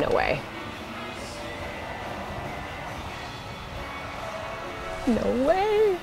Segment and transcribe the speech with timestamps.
[0.00, 0.40] No way.
[5.06, 5.98] No way.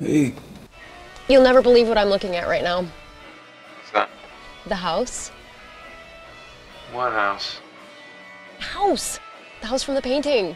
[0.00, 0.34] Hey.
[1.28, 2.82] You'll never believe what I'm looking at right now.
[2.82, 4.10] What's that?
[4.66, 5.30] The house.
[6.92, 7.60] What house?
[8.58, 9.18] House.
[9.62, 10.54] The house from the painting.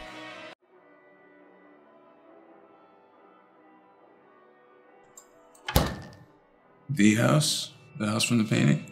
[6.94, 7.70] The house?
[7.96, 8.84] The house from the painting?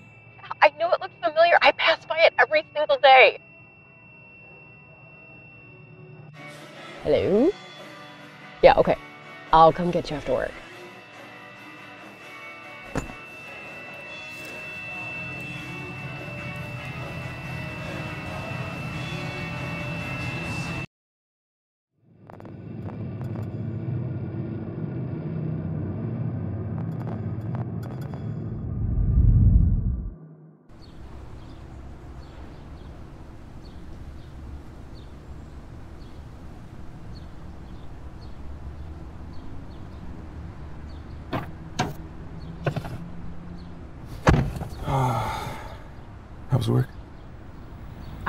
[0.62, 1.58] I knew it looked familiar.
[1.60, 3.38] I pass by it every single day.
[7.02, 7.50] Hello?
[8.62, 8.96] Yeah, okay.
[9.52, 10.52] I'll come get you after work.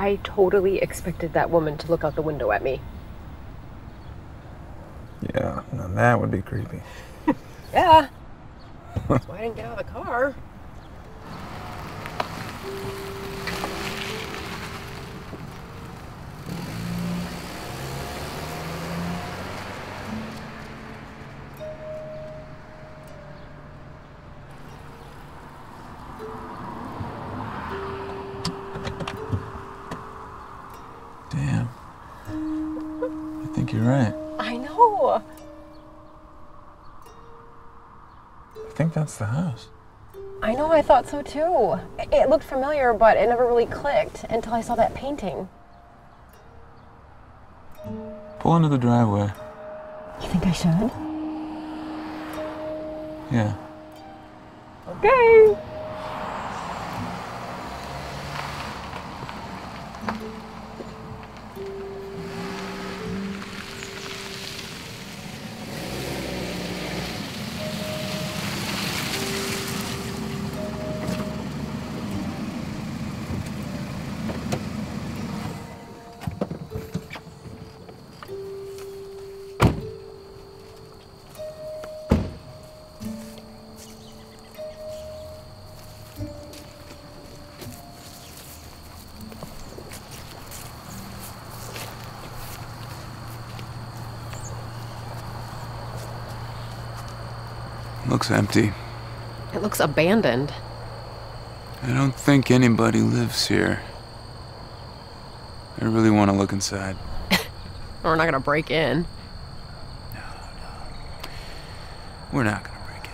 [0.01, 2.81] I totally expected that woman to look out the window at me.
[5.35, 6.81] Yeah, now that would be creepy.
[7.71, 8.09] Yeah.
[9.07, 10.35] That's why I didn't get out of the car.
[39.11, 39.67] That's the house.
[40.41, 41.79] I know, I thought so too.
[41.99, 45.49] It- It looked familiar, but it never really clicked until I saw that painting.
[48.39, 49.31] Pull into the driveway.
[50.21, 50.91] You think I should?
[53.31, 53.53] Yeah.
[54.89, 55.57] Okay.
[98.07, 98.73] Looks empty.
[99.53, 100.53] It looks abandoned.
[101.83, 103.81] I don't think anybody lives here.
[105.79, 106.95] I really want to look inside.
[108.03, 109.05] We're not gonna break in.
[110.13, 111.29] No, no.
[112.31, 113.11] We're not gonna break in.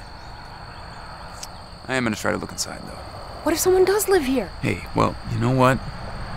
[1.88, 3.00] I am gonna try to look inside, though.
[3.44, 4.50] What if someone does live here?
[4.62, 5.80] Hey, well, you know what?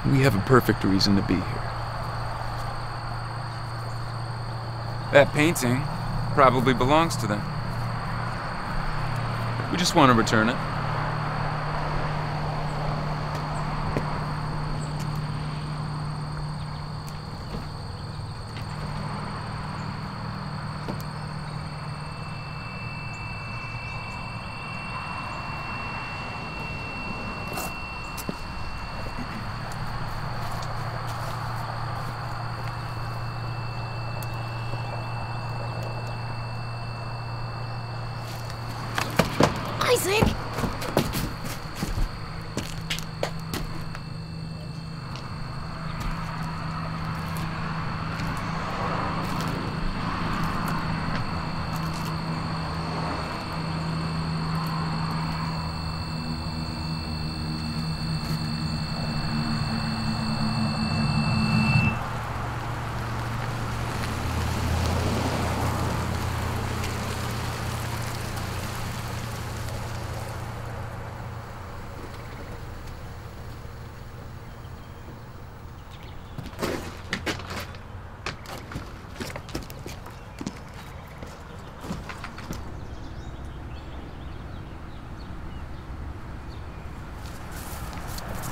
[0.07, 1.71] We have a perfect reason to be here.
[5.13, 5.83] That painting
[6.35, 7.43] probably belongs to them.
[9.71, 10.57] We just want to return it.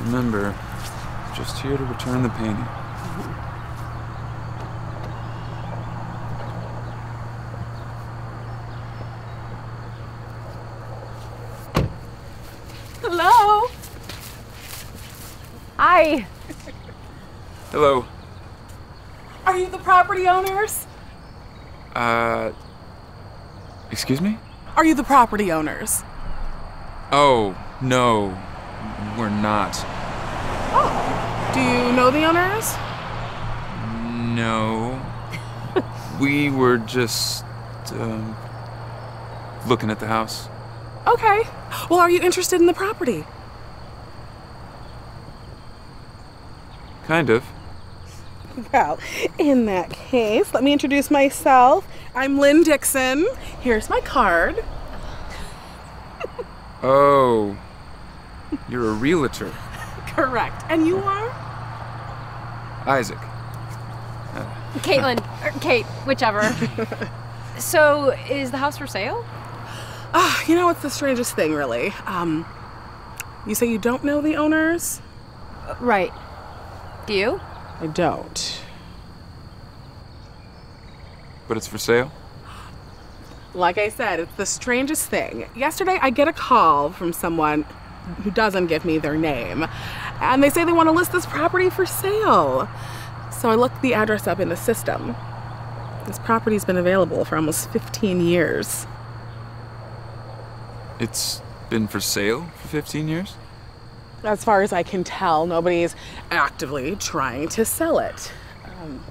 [0.08, 0.56] Remember,
[1.36, 2.56] just here to return the painting.
[13.02, 13.68] Hello?
[15.76, 16.26] Hi.
[17.70, 18.06] Hello.
[19.44, 20.86] Are you the property owners?
[21.94, 22.52] Uh.
[23.90, 24.38] Excuse me?
[24.74, 26.02] Are you the property owners?
[27.12, 28.28] Oh, no.
[29.18, 29.97] We're not.
[31.54, 32.74] Do you know the owners?
[34.34, 35.00] No.
[36.20, 37.44] we were just.
[37.92, 38.36] Um,
[39.68, 40.48] looking at the house.
[41.06, 41.42] Okay.
[41.88, 43.24] Well, are you interested in the property?
[47.06, 47.44] Kind of.
[48.72, 48.98] Well,
[49.38, 51.86] in that case, let me introduce myself.
[52.14, 53.26] I'm Lynn Dixon.
[53.60, 54.64] Here's my card.
[56.82, 57.56] Oh.
[58.68, 59.52] You're a realtor.
[60.18, 60.64] Correct.
[60.68, 61.30] And you are?
[62.86, 63.18] Isaac.
[64.78, 65.18] Caitlin.
[65.44, 66.42] Or Kate, whichever.
[67.58, 69.24] so, is the house for sale?
[70.14, 71.92] Ah, you know, it's the strangest thing, really.
[72.06, 72.44] Um,
[73.46, 75.00] you say you don't know the owners?
[75.78, 76.12] Right.
[77.06, 77.40] Do you?
[77.80, 78.60] I don't.
[81.46, 82.10] But it's for sale?
[83.54, 85.48] Like I said, it's the strangest thing.
[85.54, 87.64] Yesterday, I get a call from someone
[88.22, 89.66] who doesn't give me their name,
[90.20, 92.68] and they say they want to list this property for sale.
[93.32, 95.14] So I looked the address up in the system.
[96.06, 98.86] This property's been available for almost 15 years.
[100.98, 103.36] It's been for sale for 15 years?
[104.24, 105.94] As far as I can tell, nobody's
[106.30, 108.32] actively trying to sell it.
[108.64, 109.04] Um,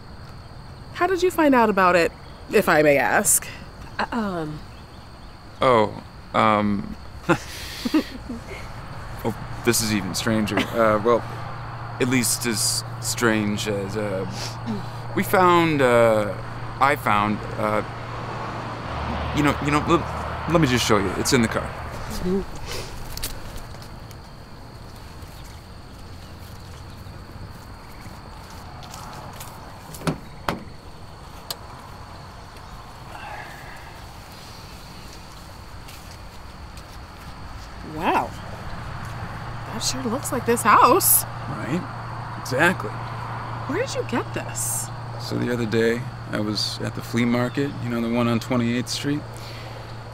[0.94, 2.12] how did you find out about it,
[2.52, 3.48] if I may ask?
[4.12, 4.60] Um,
[5.62, 6.96] Oh, um.
[9.68, 10.58] this is even stranger.
[10.58, 11.22] Uh, well,
[12.00, 14.26] at least as strange as, uh.
[15.14, 16.34] We found, uh.
[16.80, 17.84] I found, uh.
[19.36, 21.12] You know, you know, let, let me just show you.
[21.18, 21.70] It's in the car.
[37.94, 38.47] Wow.
[39.78, 41.24] That sure looks like this house.
[41.50, 42.40] Right?
[42.42, 42.90] Exactly.
[42.90, 44.88] Where did you get this?
[45.22, 46.02] So the other day,
[46.32, 49.20] I was at the flea market, you know, the one on 28th Street.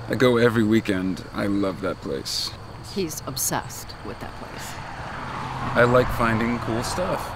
[0.10, 1.24] I go every weekend.
[1.34, 2.52] I love that place.
[2.94, 4.68] he's obsessed with that place.
[5.78, 7.34] I like finding cool stuff.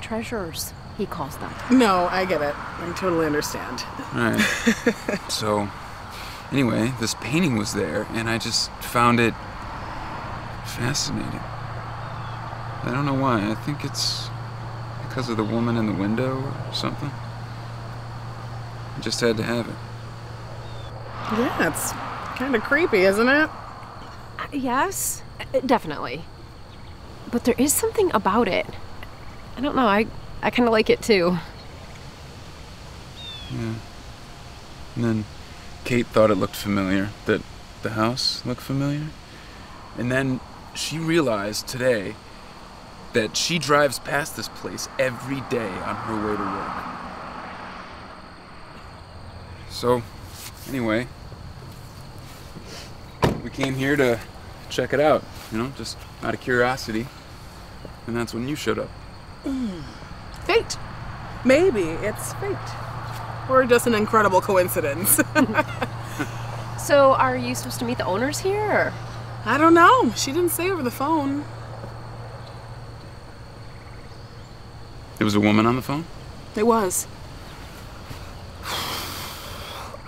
[0.00, 1.52] Treasures, he calls them.
[1.70, 2.56] No, I get it.
[2.56, 3.84] I totally understand.
[4.12, 4.40] Right.
[5.28, 5.68] so,
[6.50, 9.34] anyway, this painting was there, and I just found it
[10.64, 11.40] fascinating.
[12.88, 13.50] I don't know why.
[13.50, 14.30] I think it's
[15.06, 17.10] because of the woman in the window or something.
[18.96, 19.74] I just had to have it.
[21.38, 21.92] Yeah, it's
[22.38, 23.50] kind of creepy, isn't it?
[24.38, 26.24] Uh, yes, uh, definitely.
[27.30, 28.66] But there is something about it.
[29.58, 30.06] I don't know, I,
[30.40, 31.36] I kind of like it too.
[33.52, 33.74] Yeah.
[34.96, 35.24] And then
[35.84, 37.42] Kate thought it looked familiar, that
[37.82, 39.08] the house looked familiar.
[39.98, 40.40] And then
[40.74, 42.14] she realized today
[43.12, 46.72] that she drives past this place every day on her way to work.
[49.70, 50.02] So,
[50.68, 51.08] anyway,
[53.42, 54.18] we came here to
[54.70, 55.22] check it out,
[55.52, 57.06] you know, just out of curiosity.
[58.06, 58.90] And that's when you showed up.
[59.44, 59.82] Mm.
[60.44, 60.76] Fate.
[61.44, 62.56] Maybe it's fate.
[63.48, 65.20] Or just an incredible coincidence.
[66.88, 68.62] So, are you supposed to meet the owners here?
[68.62, 68.92] Or?
[69.44, 70.10] I don't know.
[70.16, 71.44] She didn't say over the phone.
[75.28, 76.06] Was a woman on the phone?
[76.56, 77.06] It was.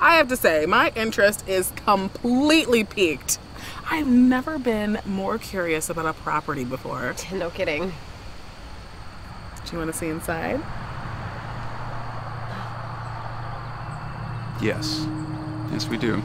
[0.01, 3.39] I have to say, my interest is completely piqued.
[3.91, 7.15] I've never been more curious about a property before.
[7.35, 7.93] No kidding.
[9.67, 10.59] Do you want to see inside?
[14.63, 15.07] Yes.
[15.71, 16.23] Yes, we do.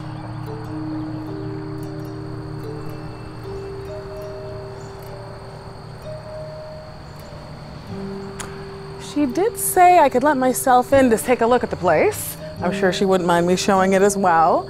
[9.15, 12.36] She did say I could let myself in to take a look at the place.
[12.62, 14.69] I'm sure she wouldn't mind me showing it as well.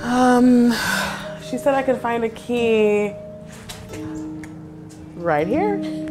[0.00, 0.72] Um,
[1.42, 3.12] she said I could find a key
[5.16, 6.07] right here.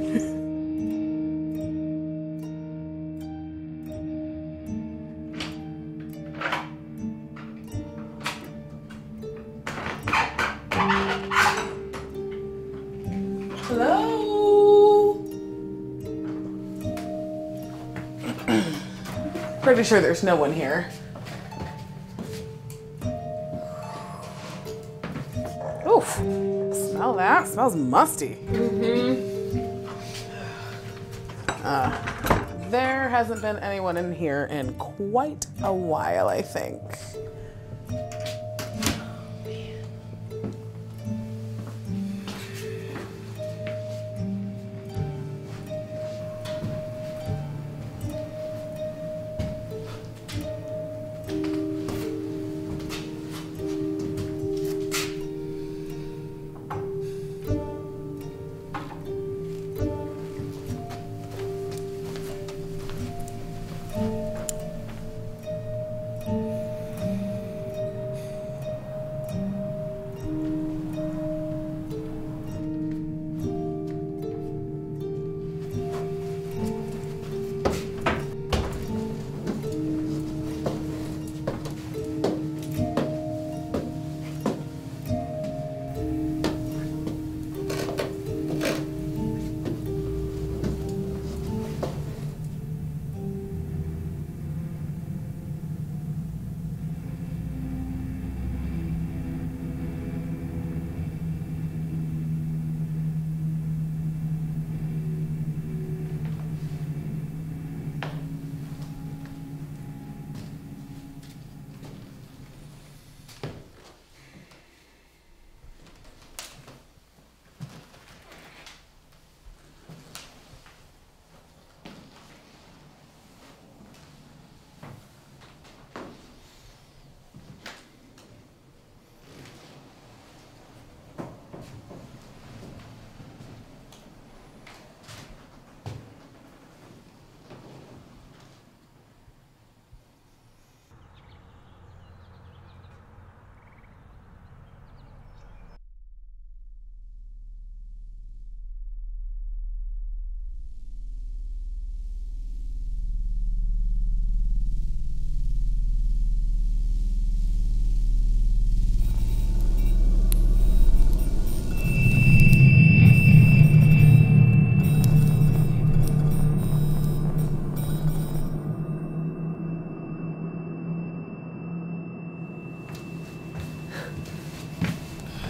[19.77, 20.89] Pretty sure there's no one here.
[25.88, 26.15] Oof,
[26.89, 27.48] Smell that?
[27.48, 28.39] smells musty.
[31.63, 31.96] Uh,
[32.72, 36.81] there hasn't been anyone in here in quite a while, I think.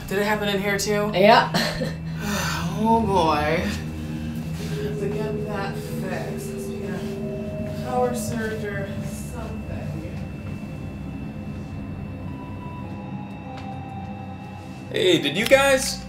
[0.07, 1.11] Did it happen in here too?
[1.13, 1.51] Yeah.
[2.79, 3.63] Oh boy.
[3.65, 6.51] Have to get that fixed.
[6.53, 10.11] Must power surge or something.
[14.91, 16.03] Hey, did you guys?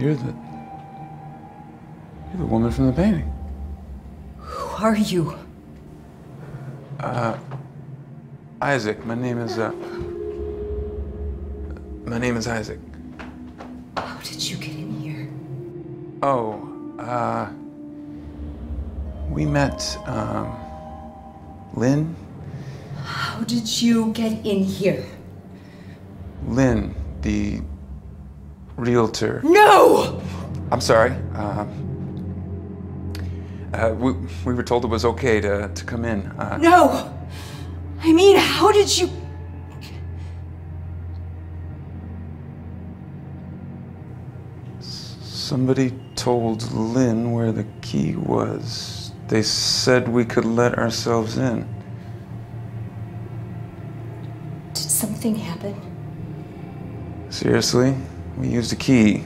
[0.00, 0.34] You're the.
[2.28, 3.30] You're the woman from the painting.
[4.38, 5.38] Who are you?
[6.98, 7.36] Uh...
[8.62, 9.04] Isaac.
[9.04, 9.72] My name is, uh.
[12.06, 12.78] My name is Isaac.
[13.94, 15.28] How did you get in here?
[16.22, 17.50] Oh, uh.
[19.28, 20.56] We met, um.
[21.74, 22.16] Lynn?
[23.04, 25.04] How did you get in here?
[26.46, 27.60] Lynn, the
[28.80, 29.40] realtor.
[29.44, 30.20] No!
[30.72, 31.10] I'm sorry.
[31.34, 31.68] Um,
[33.72, 34.12] uh, we,
[34.44, 36.26] we were told it was okay to, to come in.
[36.26, 37.16] Uh, No!
[38.02, 39.10] I mean, how did you.
[44.80, 49.12] Somebody told Lynn where the key was.
[49.28, 51.68] They said we could let ourselves in.
[54.72, 55.74] Did something happen?
[57.30, 57.94] Seriously?
[58.40, 59.22] We used a key.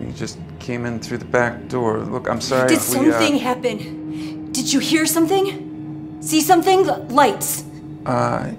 [0.00, 1.98] You just came in through the back door.
[1.98, 2.68] Look, I'm sorry.
[2.68, 4.50] Did we, uh, something happen?
[4.52, 6.16] Did you hear something?
[6.22, 6.88] See something?
[6.88, 7.62] L- lights.
[8.06, 8.52] Uh,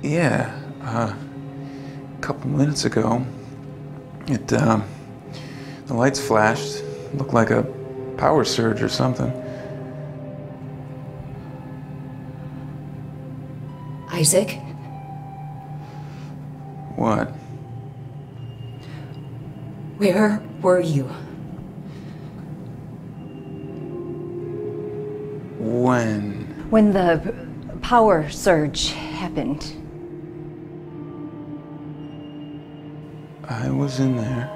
[0.00, 0.56] yeah.
[0.82, 3.26] Uh, a couple minutes ago,
[4.28, 4.84] it, um,
[5.86, 6.84] the lights flashed.
[7.14, 7.64] Looked like a
[8.16, 9.32] power surge or something.
[14.12, 14.60] Isaac?
[16.94, 17.32] What?
[19.98, 21.04] Where were you?
[25.58, 26.66] When?
[26.70, 27.34] When the
[27.82, 29.74] power surge happened,
[33.48, 34.48] I was in there.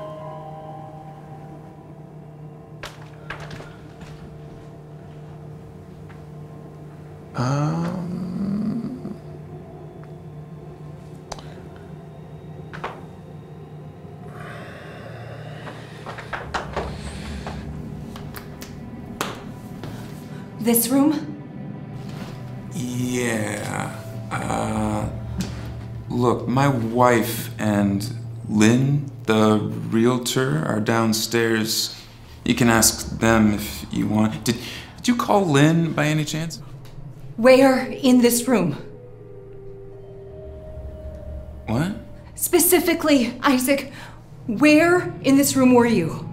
[7.35, 7.83] Um.
[20.63, 21.43] This room?
[22.73, 23.99] Yeah.
[24.31, 25.09] Uh.
[26.09, 28.15] Look, my wife and
[28.49, 32.01] Lynn, the realtor, are downstairs.
[32.45, 34.45] You can ask them if you want.
[34.45, 34.57] Did,
[34.99, 36.61] did you call Lynn by any chance?
[37.37, 38.75] Where in this room?
[41.67, 41.97] What?
[42.37, 43.93] Specifically, Isaac,
[44.47, 46.29] where in this room were you?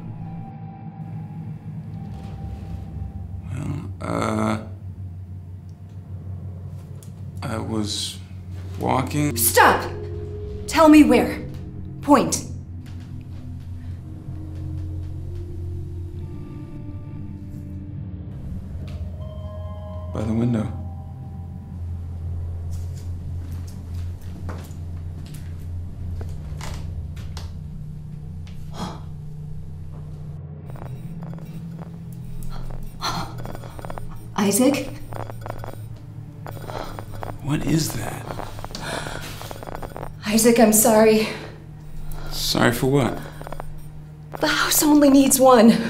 [4.01, 4.57] Uh.
[7.43, 8.17] I was
[8.89, 9.37] walking.
[9.37, 9.87] Stop!
[10.65, 11.39] Tell me where.
[12.01, 12.47] Point.
[20.11, 20.65] by the window.
[34.35, 34.87] Isaac?
[37.43, 38.38] What is that?
[40.31, 41.27] Isaac, I'm sorry.
[42.29, 43.17] Sorry for what?
[44.39, 45.88] The house only needs one.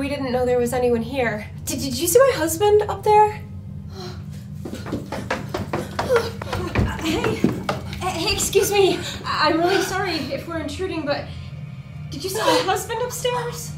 [0.00, 1.46] We didn't know there was anyone here.
[1.66, 3.42] Did, did you see my husband up there?
[7.02, 7.34] Hey,
[8.08, 8.98] hey, excuse me.
[9.26, 11.26] I'm really sorry if we're intruding, but
[12.10, 13.72] did you see my husband upstairs?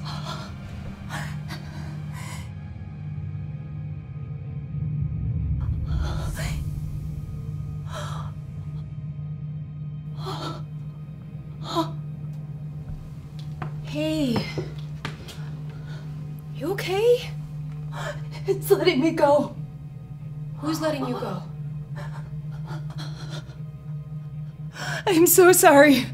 [25.22, 26.04] I'm so sorry.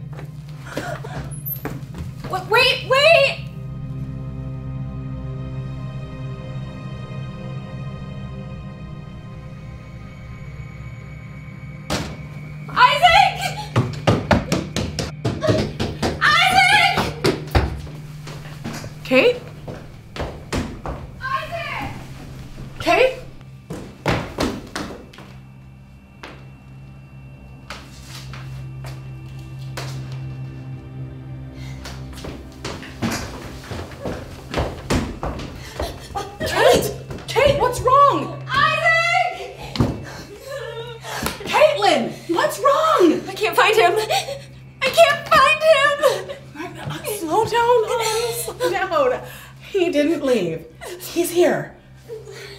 [51.13, 51.75] He's here.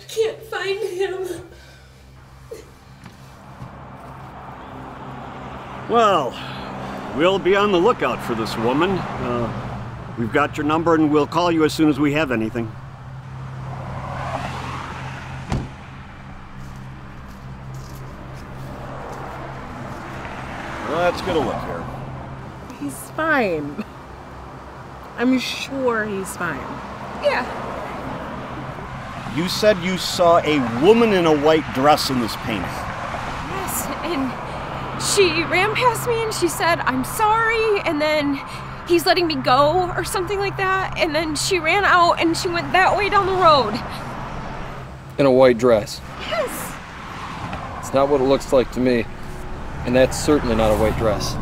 [0.07, 1.27] Can't find him.
[5.89, 6.37] Well,
[7.15, 8.91] we'll be on the lookout for this woman.
[8.91, 12.71] Uh, we've got your number and we'll call you as soon as we have anything.
[20.89, 21.83] Let's get a look here.
[22.79, 23.83] He's fine.
[25.17, 26.59] I'm sure he's fine.
[27.23, 27.68] Yeah.
[29.35, 32.63] You said you saw a woman in a white dress in this painting.
[32.63, 33.85] Yes.
[34.03, 37.81] And she ran past me and she said, I'm sorry.
[37.81, 38.39] And then
[38.87, 40.97] he's letting me go or something like that.
[40.97, 43.79] And then she ran out and she went that way down the road.
[45.19, 46.01] In a white dress.
[46.21, 46.75] Yes.
[47.79, 49.05] It's not what it looks like to me.
[49.85, 51.35] And that's certainly not a white dress.